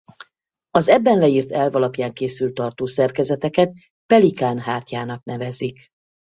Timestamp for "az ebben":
0.69-1.17